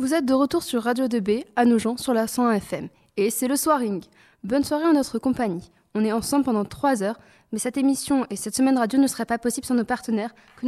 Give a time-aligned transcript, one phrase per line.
[0.00, 2.88] Vous êtes de retour sur Radio 2B à Nogent sur la 101 FM.
[3.18, 4.02] Et c'est le soiring.
[4.42, 5.70] Bonne soirée en notre compagnie.
[5.94, 7.20] On est ensemble pendant trois heures,
[7.52, 10.64] mais cette émission et cette semaine radio ne seraient pas possibles sans nos partenaires que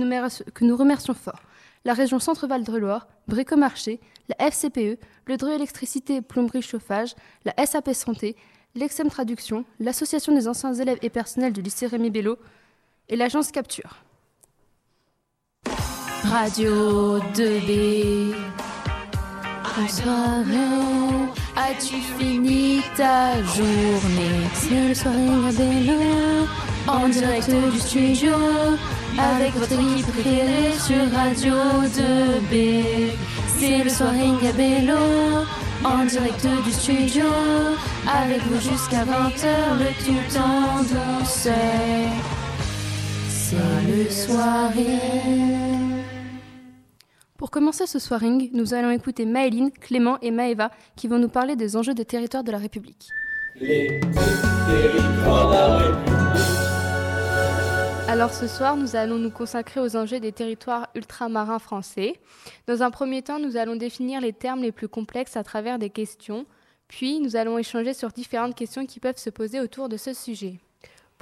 [0.65, 1.41] nous, remercions fort.
[1.87, 7.15] La région Centre-Val de Loire, Bricomarché, la FCPE, le DRE Électricité Plomberie Chauffage,
[7.47, 8.37] la SAP Santé,
[8.75, 12.37] l'Exem Traduction, l'Association des anciens élèves et personnels du lycée Rémi Bello
[13.09, 13.97] et l'agence Capture.
[16.25, 18.35] Radio 2B.
[19.75, 20.45] Bonsoir,
[21.57, 24.47] as-tu fini ta journée?
[24.53, 26.47] C'est le soirée à Bello,
[26.87, 28.33] en direct du studio,
[29.19, 31.55] avec votre équipe préférée sur Radio
[31.97, 32.85] 2B.
[33.59, 35.47] C'est le soirée à Bello,
[35.85, 37.25] en direct du studio,
[38.07, 39.47] avec vous jusqu'à 20h,
[39.79, 41.55] le tout en douceur.
[43.29, 43.57] C'est
[43.89, 45.52] le soirée.
[47.53, 51.55] Pour commencer ce soiring, nous allons écouter Maëline, Clément et Maëva qui vont nous parler
[51.55, 53.11] des enjeux des territoires de la République.
[53.61, 56.09] Les territoires de la République.
[58.09, 62.19] Alors ce soir, nous allons nous consacrer aux enjeux des territoires ultramarins français.
[62.67, 65.91] Dans un premier temps, nous allons définir les termes les plus complexes à travers des
[65.91, 66.47] questions,
[66.89, 70.59] puis nous allons échanger sur différentes questions qui peuvent se poser autour de ce sujet.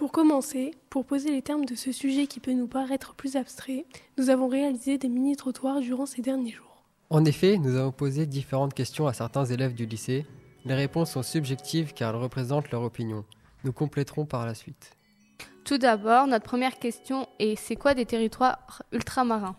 [0.01, 3.84] Pour commencer, pour poser les termes de ce sujet qui peut nous paraître plus abstrait,
[4.17, 6.87] nous avons réalisé des mini-trottoirs durant ces derniers jours.
[7.11, 10.25] En effet, nous avons posé différentes questions à certains élèves du lycée.
[10.65, 13.27] Les réponses sont subjectives car elles représentent leur opinion.
[13.62, 14.97] Nous compléterons par la suite.
[15.65, 19.57] Tout d'abord, notre première question est c'est quoi des territoires ultramarins?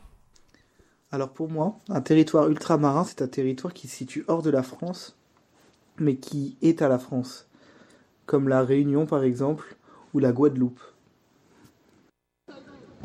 [1.11, 4.63] Alors pour moi, un territoire ultramarin, c'est un territoire qui se situe hors de la
[4.63, 5.15] France,
[5.99, 7.47] mais qui est à la France.
[8.25, 9.75] Comme la Réunion par exemple,
[10.13, 10.79] ou la Guadeloupe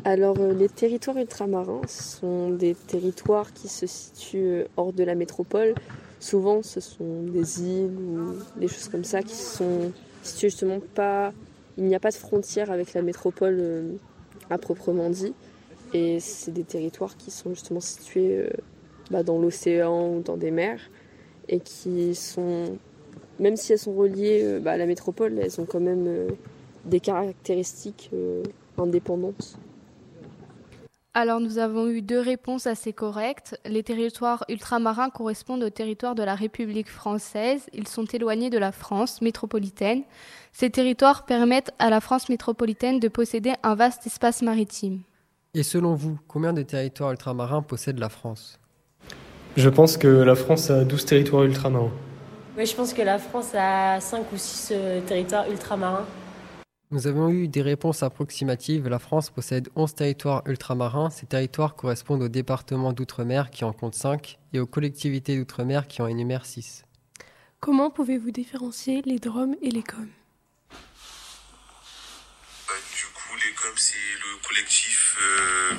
[0.07, 5.15] alors euh, les territoires ultramarins sont des territoires qui se situent euh, hors de la
[5.15, 5.75] métropole.
[6.21, 9.91] Souvent ce sont des îles ou des choses comme ça qui sont
[10.23, 11.33] situées justement pas...
[11.77, 13.91] Il n'y a pas de frontière avec la métropole euh,
[14.49, 15.33] à proprement dit.
[15.93, 18.49] Et c'est des territoires qui sont justement situés
[19.11, 20.79] bah, dans l'océan ou dans des mers
[21.49, 22.77] et qui sont,
[23.39, 26.27] même si elles sont reliées bah, à la métropole, elles ont quand même
[26.87, 28.43] des caractéristiques euh,
[28.77, 29.57] indépendantes
[31.19, 33.59] alors nous avons eu deux réponses assez correctes.
[33.65, 37.65] Les territoires ultramarins correspondent aux territoires de la République française.
[37.73, 40.03] Ils sont éloignés de la France métropolitaine.
[40.53, 44.99] Ces territoires permettent à la France métropolitaine de posséder un vaste espace maritime.
[45.55, 48.59] Et selon vous, combien de territoires ultramarins possède la France?
[49.55, 51.89] Je pense que la France a 12 territoires ultramarins.
[52.55, 56.05] Oui, je pense que la France a 5 ou 6 euh, territoires ultramarins.
[56.89, 58.87] Nous avons eu des réponses approximatives.
[58.87, 61.09] La France possède 11 territoires ultramarins.
[61.09, 66.01] Ces territoires correspondent aux départements d'outre-mer qui en comptent 5 et aux collectivités d'outre-mer qui
[66.01, 66.85] en énumèrent 6.
[67.59, 70.07] Comment pouvez-vous différencier les DROM et les COM
[70.69, 70.77] bah,
[72.95, 75.73] Du coup, les COM, c'est le collectif, euh,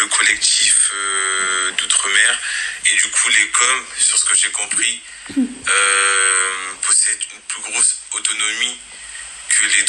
[0.00, 2.40] le collectif euh, d'outre-mer.
[2.90, 5.02] Et du coup, les COM, sur ce que j'ai compris,
[5.36, 8.78] euh, possèdent une plus grosse autonomie
[9.68, 9.84] les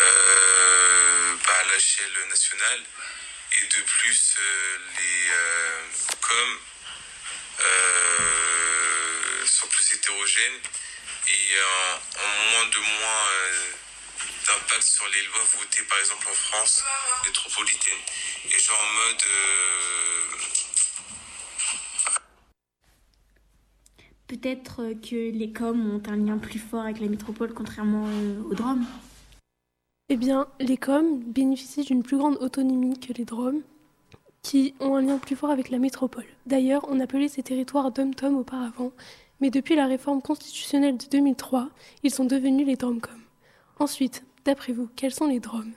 [0.00, 2.80] euh, bah, à l'échelle nationale
[3.52, 5.82] et de plus euh, les euh,
[6.20, 6.58] COM
[9.44, 10.60] sont plus hétérogènes
[11.28, 13.28] et ont moins de moins
[14.46, 16.82] d'impact sur les lois votées par exemple en France
[17.26, 18.00] métropolitaine.
[18.50, 19.24] Et genre en mode
[24.32, 28.54] peut-être que les COM ont un lien plus fort avec la métropole contrairement euh, aux
[28.54, 28.82] DROM
[30.08, 33.60] Eh bien, les COM bénéficient d'une plus grande autonomie que les DROM,
[34.40, 36.24] qui ont un lien plus fort avec la métropole.
[36.46, 38.92] D'ailleurs, on appelait ces territoires dom-tom auparavant,
[39.42, 41.68] mais depuis la réforme constitutionnelle de 2003,
[42.02, 43.20] ils sont devenus les DROM-COM.
[43.80, 45.72] Ensuite, d'après vous, quels sont les DROM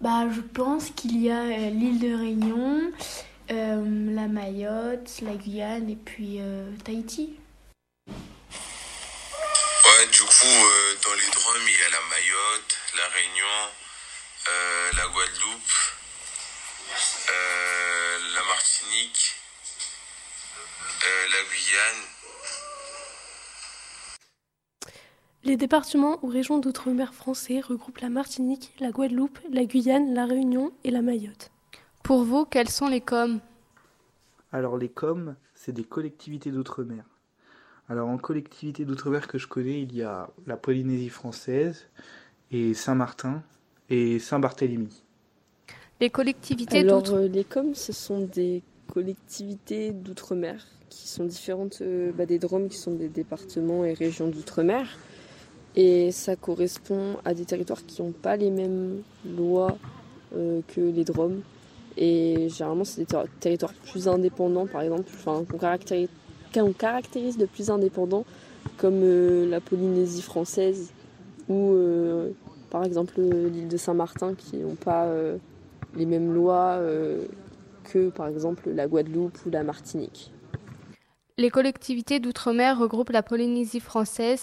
[0.00, 2.92] bah, Je pense qu'il y a euh, l'île de Réunion,
[3.50, 7.38] euh, la Mayotte, la Guyane et puis euh, Tahiti.
[8.06, 8.14] Ouais,
[10.10, 13.70] du coup, euh, dans les drums, il y a la Mayotte, la Réunion,
[14.96, 15.74] la Guadeloupe,
[18.34, 19.36] la Martinique,
[21.02, 22.04] la Guyane.
[25.44, 30.72] Les départements ou régions d'outre-mer français regroupent la Martinique, la Guadeloupe, la Guyane, la Réunion
[30.84, 31.50] et la Mayotte.
[32.04, 33.40] Pour vous, quels sont les COM
[34.52, 37.02] Alors les COM, c'est des collectivités d'outre-mer.
[37.88, 41.86] Alors en collectivité d'outre-mer que je connais, il y a la Polynésie française
[42.50, 43.42] et Saint-Martin
[43.88, 45.02] et Saint-Barthélemy.
[45.98, 48.62] Les collectivités Alors euh, les COM, ce sont des
[48.92, 51.82] collectivités d'outre-mer qui sont différentes
[52.14, 54.98] bah, des DROM qui sont des départements et régions d'outre-mer.
[55.74, 59.78] Et ça correspond à des territoires qui n'ont pas les mêmes lois
[60.32, 61.40] que les DROM.
[61.96, 65.58] Et généralement, c'est des territoires plus indépendants, par exemple, enfin, qu'on
[66.72, 68.24] caractérise, de plus indépendants,
[68.76, 70.92] comme euh, la Polynésie française
[71.48, 72.30] ou euh,
[72.70, 75.36] par exemple l'île de Saint-Martin, qui n'ont pas euh,
[75.94, 76.80] les mêmes lois
[77.84, 80.32] que par exemple la Guadeloupe ou la Martinique.
[81.36, 84.40] Les collectivités d'outre-mer regroupent la Polynésie française,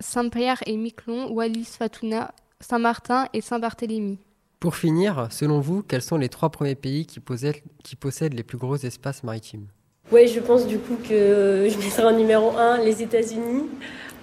[0.00, 4.18] Saint-Pierre et Miquelon, Wallis-Fatuna, Saint-Martin et Saint-Barthélemy.
[4.64, 8.76] Pour finir, selon vous, quels sont les trois premiers pays qui possèdent, les plus gros
[8.76, 9.66] espaces maritimes?
[10.10, 13.64] Oui, je pense du coup que je mettrai en numéro 1 les États-Unis,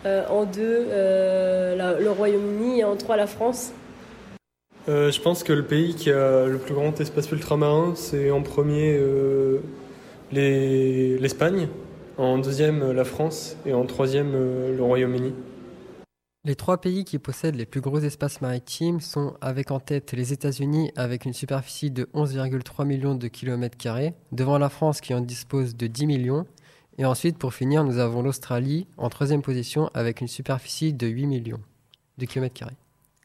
[0.07, 3.71] euh, en 2 euh, le Royaume-Uni et en 3 la France.
[4.89, 8.41] Euh, je pense que le pays qui a le plus grand espace ultramarin, c'est en
[8.41, 8.99] premier
[10.31, 11.67] l'Espagne,
[12.17, 15.35] en deuxième la France et en troisième le Royaume-Uni.
[16.43, 20.33] Les trois pays qui possèdent les plus gros espaces maritimes sont avec en tête les
[20.33, 25.21] États-Unis avec une superficie de 11,3 millions de kilomètres carrés, devant la France qui en
[25.21, 26.47] dispose de 10 millions,
[26.97, 31.27] et ensuite pour finir nous avons l'Australie en troisième position avec une superficie de 8
[31.27, 31.61] millions
[32.17, 32.77] de kilomètres carrés.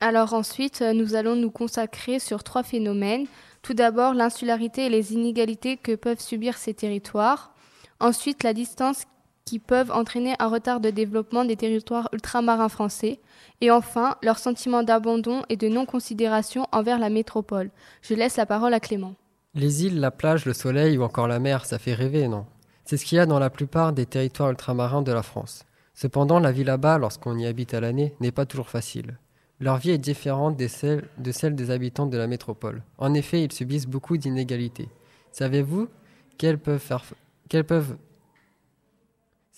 [0.02, 3.26] Alors ensuite nous allons nous consacrer sur trois phénomènes.
[3.62, 7.54] Tout d'abord l'insularité et les inégalités que peuvent subir ces territoires.
[7.98, 9.04] Ensuite la distance
[9.46, 13.20] qui peuvent entraîner un retard de développement des territoires ultramarins français,
[13.62, 17.70] et enfin leur sentiment d'abandon et de non-considération envers la métropole.
[18.02, 19.14] Je laisse la parole à Clément.
[19.54, 22.44] Les îles, la plage, le soleil ou encore la mer, ça fait rêver, non?
[22.84, 25.64] C'est ce qu'il y a dans la plupart des territoires ultramarins de la France.
[25.94, 29.16] Cependant, la vie là-bas, lorsqu'on y habite à l'année, n'est pas toujours facile.
[29.60, 32.82] Leur vie est différente de celle, de celle des habitants de la métropole.
[32.98, 34.88] En effet, ils subissent beaucoup d'inégalités.
[35.32, 35.88] Savez-vous
[36.36, 37.04] qu'elles peuvent, faire,
[37.48, 37.96] peuvent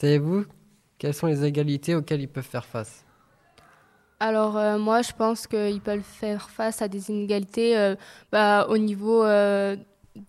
[0.01, 0.45] Savez-vous
[0.97, 3.05] quelles sont les égalités auxquelles ils peuvent faire face?
[4.21, 7.97] Alors euh, moi je pense qu'ils peuvent faire face à des inégalités euh,
[8.31, 9.77] bah, au niveau euh,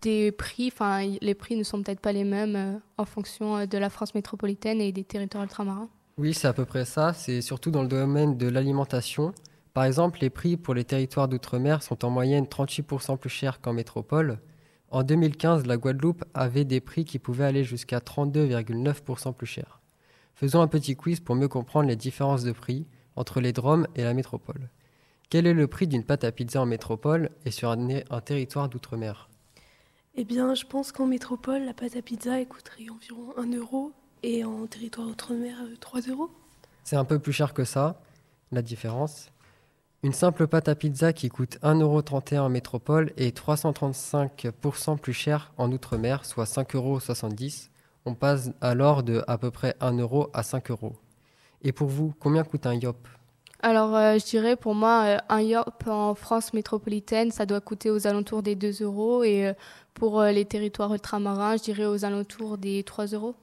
[0.01, 0.71] des prix.
[0.73, 4.81] Enfin les prix ne sont peut-être pas les mêmes en fonction de la France métropolitaine
[4.81, 5.89] et des territoires ultramarins.
[6.17, 7.13] Oui c'est à peu près ça.
[7.13, 9.33] C'est surtout dans le domaine de l'alimentation.
[9.75, 13.73] Par exemple les prix pour les territoires d'outre-mer sont en moyenne 38% plus chers qu'en
[13.73, 14.39] métropole.
[14.91, 19.79] En 2015, la Guadeloupe avait des prix qui pouvaient aller jusqu'à 32,9% plus cher.
[20.33, 24.03] Faisons un petit quiz pour mieux comprendre les différences de prix entre les Drômes et
[24.03, 24.69] la métropole.
[25.29, 29.29] Quel est le prix d'une pâte à pizza en métropole et sur un, territoire d'outre-mer?
[30.15, 33.91] Eh bien, je pense qu'en métropole, la pâte à pizza coûterait environ 1 euro
[34.23, 36.31] et en territoire d'outre-mer 3 euros.
[36.83, 38.01] C'est un peu plus cher que ça,
[38.51, 39.29] la différence.
[40.01, 45.69] Une simple pâte à pizza qui coûte 1,31€ en métropole est 335% plus cher en
[45.73, 47.67] Outre-mer, soit 5,70€.
[48.05, 50.93] On passe alors de à peu près 1€ à 5€.
[51.63, 53.09] Et pour vous, combien coûte un yop?
[53.61, 57.89] Alors, euh, je dirais pour moi, euh, un yop en France métropolitaine, ça doit coûter
[57.89, 59.25] aux alentours des 2 euros.
[59.25, 59.53] Et euh,
[59.93, 63.35] pour les territoires ultramarins, je dirais aux alentours des 3 euros.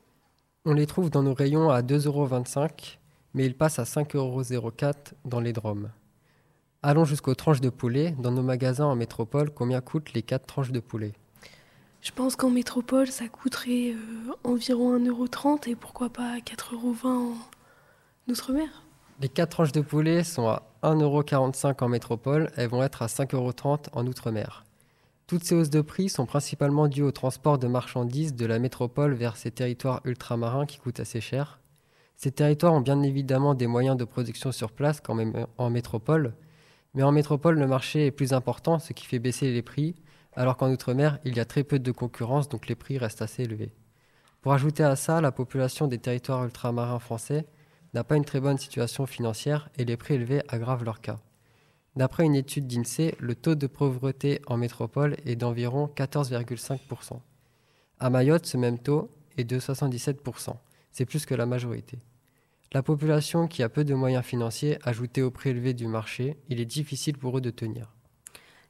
[0.64, 2.28] On les trouve dans nos rayons à 2,25 euros,
[3.34, 4.72] mais ils passent à 5,04 euros
[5.26, 5.90] dans les Drômes.
[6.88, 8.14] Allons jusqu'aux tranches de poulet.
[8.16, 11.14] Dans nos magasins en métropole, combien coûtent les 4 tranches de poulet?
[12.00, 17.34] Je pense qu'en métropole, ça coûterait euh, environ 1,30€ et pourquoi pas 4,20€ en
[18.28, 18.84] outre-mer
[19.20, 23.86] Les 4 tranches de poulet sont à 1,45€ en métropole, elles vont être à 5,30€
[23.92, 24.64] en outre-mer.
[25.26, 29.12] Toutes ces hausses de prix sont principalement dues au transport de marchandises de la métropole
[29.14, 31.58] vers ces territoires ultramarins qui coûtent assez cher.
[32.14, 36.32] Ces territoires ont bien évidemment des moyens de production sur place quand même en métropole,
[36.96, 39.94] mais en métropole, le marché est plus important, ce qui fait baisser les prix,
[40.32, 43.42] alors qu'en Outre-mer, il y a très peu de concurrence, donc les prix restent assez
[43.42, 43.74] élevés.
[44.40, 47.44] Pour ajouter à ça, la population des territoires ultramarins français
[47.92, 51.18] n'a pas une très bonne situation financière et les prix élevés aggravent leur cas.
[51.96, 57.20] D'après une étude d'INSEE, le taux de pauvreté en métropole est d'environ 14,5%.
[58.00, 60.56] À Mayotte, ce même taux est de 77%.
[60.92, 61.98] C'est plus que la majorité.
[62.72, 66.60] La population qui a peu de moyens financiers, ajoutés au prix élevé du marché, il
[66.60, 67.92] est difficile pour eux de tenir.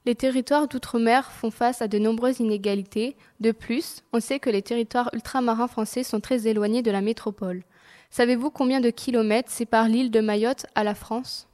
[0.05, 3.17] Les territoires d'outre-mer font face à de nombreuses inégalités.
[3.41, 7.63] De plus, on sait que les territoires ultramarins français sont très éloignés de la métropole.
[8.09, 11.49] Savez-vous combien de kilomètres séparent l'île de Mayotte à la France?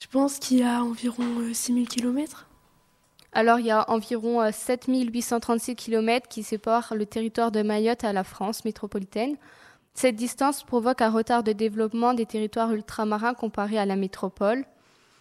[0.00, 2.48] Je pense qu'il y a environ 6000 euh, kilomètres.
[3.32, 8.12] Alors il y a environ 7836 euh, kilomètres qui séparent le territoire de Mayotte à
[8.12, 9.36] la France métropolitaine.
[9.94, 14.64] Cette distance provoque un retard de développement des territoires ultramarins comparé à la métropole.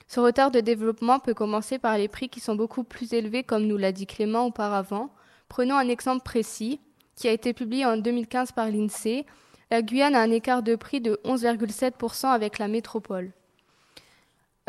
[0.08, 3.68] Ce retard de développement peut commencer par les prix qui sont beaucoup plus élevés, comme
[3.68, 5.14] nous l'a dit Clément auparavant.
[5.48, 6.80] Prenons un exemple précis
[7.16, 9.26] qui a été publié en 2015 par l'INSEE.
[9.70, 13.32] La Guyane a un écart de prix de 11,7% avec la métropole.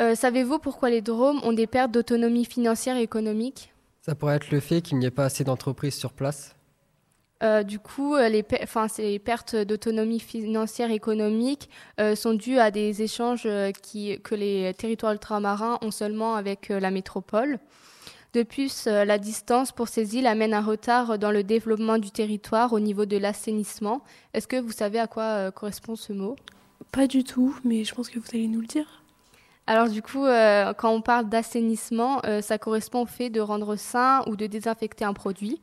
[0.00, 3.72] Euh, savez-vous pourquoi les Drômes ont des pertes d'autonomie financière et économique?
[4.02, 6.54] Ça pourrait être le fait qu'il n'y ait pas assez d'entreprises sur place.
[7.42, 8.44] Euh, du coup, euh, les,
[8.88, 11.68] ces pertes d'autonomie financière et économique
[12.14, 13.48] sont dues à des échanges
[13.82, 17.58] qui, que les territoires ultramarins ont seulement avec la métropole.
[18.32, 22.72] De plus, la distance pour ces îles amène un retard dans le développement du territoire
[22.72, 24.02] au niveau de l'assainissement.
[24.32, 26.34] Est-ce que vous savez à quoi correspond ce mot?
[26.90, 29.04] Pas du tout, mais je pense que vous allez nous le dire.
[29.66, 33.76] Alors du coup, euh, quand on parle d'assainissement, euh, ça correspond au fait de rendre
[33.76, 35.60] sain ou de désinfecter un produit.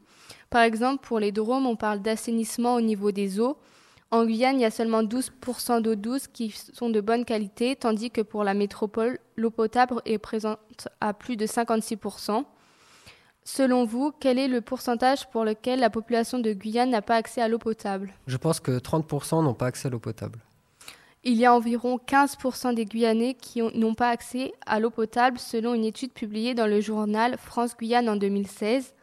[0.52, 3.58] Par exemple, pour les drômes, on parle d'assainissement au niveau des eaux.
[4.12, 8.12] En Guyane, il y a seulement 12% d'eau douce qui sont de bonne qualité, tandis
[8.12, 10.60] que pour la métropole, l'eau potable est présente
[11.00, 12.44] à plus de 56%.
[13.46, 17.42] Selon vous, quel est le pourcentage pour lequel la population de Guyane n'a pas accès
[17.42, 18.14] à l'eau potable?
[18.28, 20.40] Je pense que 30% n'ont pas accès à l'eau potable.
[21.24, 25.76] Il y a environ 15% des Guyanais qui n'ont pas accès à l'eau potable selon
[25.76, 28.94] une étude publiée dans le journal France-Guyane en 2016.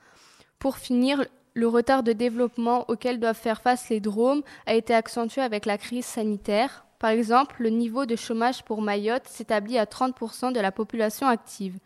[0.59, 1.25] Pour finir,
[1.59, 5.77] le retard de développement auquel doivent faire face les Drômes a été accentué avec la
[5.77, 6.87] crise sanitaire.
[7.01, 11.81] Par exemple, le niveau de chômage pour Mayotte s'établit à 30% de la population active.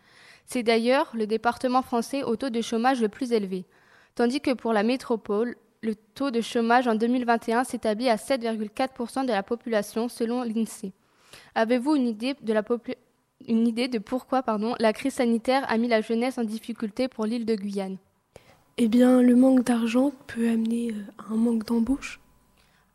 [0.45, 3.65] C'est d'ailleurs le département français au taux de chômage le plus élevé.
[4.13, 9.31] Tandis que pour la métropole, le taux de chômage en 2021 s'établit à 7,4% de
[9.31, 10.93] la population selon l'INSEE.
[11.55, 12.61] Avez-vous une idée de la
[13.47, 14.43] une idée de pourquoi
[14.77, 17.97] la crise sanitaire a mis la jeunesse en difficulté pour l'île de Guyane?
[18.77, 22.19] Eh bien, le manque d'argent peut amener euh, à un manque d'embauche.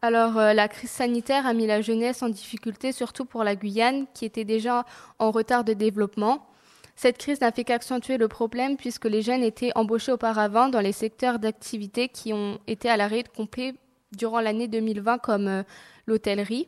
[0.03, 4.07] Alors, euh, la crise sanitaire a mis la jeunesse en difficulté, surtout pour la Guyane,
[4.13, 4.85] qui était déjà
[5.21, 6.49] en retard de développement.
[6.97, 10.91] Cette crise n'a fait qu'accentuer le problème puisque les jeunes étaient embauchés auparavant dans les
[10.91, 13.75] secteurs d'activité qui ont été à l'arrêt complet
[14.11, 15.63] durant l'année 2020 comme euh,
[16.09, 16.67] l'hôtellerie.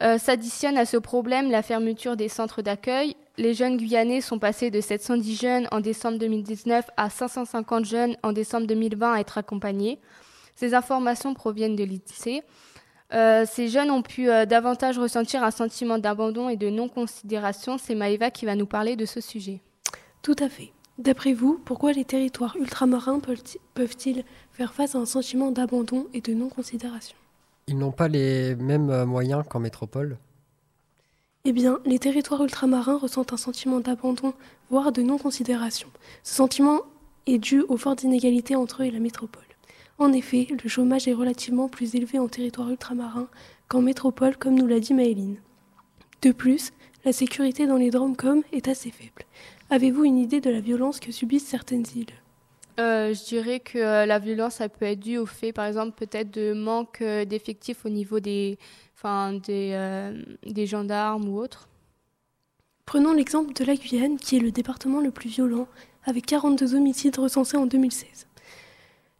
[0.00, 3.16] Euh, s'additionne à ce problème la fermeture des centres d'accueil.
[3.36, 8.32] Les jeunes guyanais sont passés de 710 jeunes en décembre 2019 à 550 jeunes en
[8.32, 9.98] décembre 2020 à être accompagnés.
[10.54, 12.42] Ces informations proviennent de l'INSEE.
[13.14, 17.78] Euh, ces jeunes ont pu euh, davantage ressentir un sentiment d'abandon et de non-considération.
[17.78, 19.60] C'est Maëva qui va nous parler de ce sujet.
[20.22, 20.72] Tout à fait.
[20.98, 23.20] D'après vous, pourquoi les territoires ultramarins
[23.74, 27.16] peuvent-ils faire face à un sentiment d'abandon et de non-considération?
[27.68, 30.16] Ils n'ont pas les mêmes euh, moyens qu'en métropole.
[31.44, 34.32] Eh bien, les territoires ultramarins ressentent un sentiment d'abandon,
[34.70, 35.88] voire de non-considération.
[36.24, 36.80] Ce sentiment
[37.26, 39.42] est dû aux fortes inégalités entre eux et la métropole.
[39.98, 43.28] En effet, le chômage est relativement plus élevé en territoire ultramarin
[43.68, 45.36] qu'en métropole, comme nous l'a dit Maëline.
[46.22, 46.72] De plus,
[47.04, 49.24] la sécurité dans les com est assez faible.
[49.70, 52.14] Avez-vous une idée de la violence que subissent certaines îles?
[52.78, 55.92] Euh, je dirais que euh, la violence, ça peut être due au fait, par exemple,
[55.96, 58.58] peut-être de manque euh, d'effectifs au niveau des,
[59.46, 60.12] des,
[60.46, 61.68] des gendarmes ou autres.
[62.86, 65.66] Prenons l'exemple de la Guyane, qui est le département le plus violent,
[66.04, 68.26] avec 42 homicides recensés en 2016.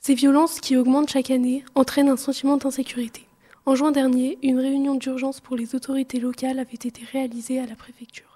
[0.00, 3.26] Ces violences, qui augmentent chaque année, entraînent un sentiment d'insécurité.
[3.66, 7.74] En juin dernier, une réunion d'urgence pour les autorités locales avait été réalisée à la
[7.74, 8.27] préfecture.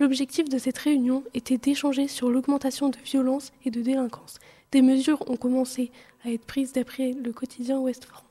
[0.00, 4.38] L'objectif de cette réunion était d'échanger sur l'augmentation de violence et de délinquance.
[4.72, 5.92] Des mesures ont commencé
[6.24, 8.24] à être prises d'après le quotidien Ouest France.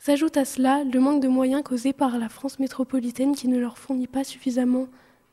[0.00, 3.76] S'ajoute à cela le manque de moyens causé par la France métropolitaine qui ne leur
[3.76, 4.86] fournit pas suffisamment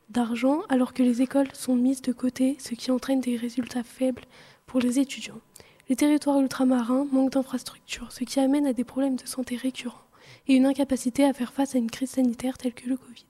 [0.10, 4.24] d'argent alors que les écoles sont mises de côté, ce qui entraîne des résultats faibles
[4.66, 5.40] pour les étudiants.
[5.88, 10.02] Les territoires ultramarins manquent d'infrastructures, ce qui amène à des problèmes de santé récurrents
[10.48, 13.26] et une incapacité à faire face à une crise sanitaire telle que le Covid.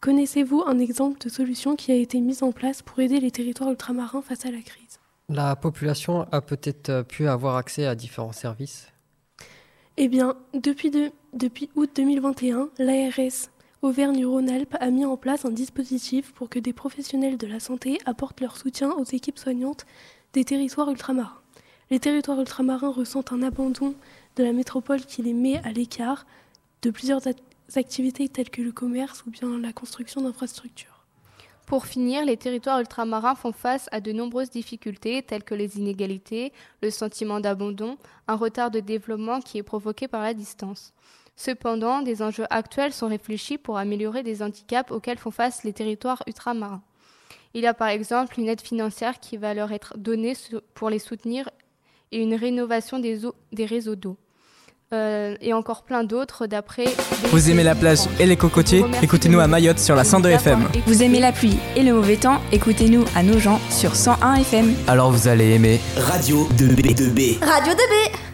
[0.00, 3.70] Connaissez-vous un exemple de solution qui a été mise en place pour aider les territoires
[3.70, 4.98] ultramarins face à la crise?
[5.28, 8.88] La population a peut-être pu avoir accès à différents services
[9.96, 10.90] Eh bien, depuis,
[11.32, 13.50] depuis août 2021, l'ARS
[13.82, 18.40] Auvergne-Rhône-Alpes a mis en place un dispositif pour que des professionnels de la santé apportent
[18.40, 19.86] leur soutien aux équipes soignantes
[20.32, 21.40] des territoires ultramarins.
[21.90, 23.94] Les territoires ultramarins ressentent un abandon
[24.36, 26.26] de la métropole qui les met à l'écart
[26.82, 27.26] de plusieurs
[27.76, 31.06] activités telles que le commerce ou bien la construction d'infrastructures.
[31.66, 36.52] Pour finir, les territoires ultramarins font face à de nombreuses difficultés telles que les inégalités,
[36.82, 37.96] le sentiment d'abandon,
[38.26, 40.92] un retard de développement qui est provoqué par la distance.
[41.36, 46.22] Cependant, des enjeux actuels sont réfléchis pour améliorer des handicaps auxquels font face les territoires
[46.26, 46.82] ultramarins.
[47.54, 50.34] Il y a par exemple une aide financière qui va leur être donnée
[50.74, 51.48] pour les soutenir
[52.12, 54.16] et une rénovation des, réseaux d'eau.
[54.92, 56.86] Euh, et encore plein d'autres d'après.
[57.30, 60.68] Vous aimez la plage et les cocotiers Écoutez-nous à Mayotte sur la 102 FM.
[60.86, 64.74] Vous aimez la pluie et le mauvais temps Écoutez-nous à Nogent sur 101 FM.
[64.88, 67.38] Alors vous allez aimer Radio 2B2B.
[67.44, 68.29] Radio 2B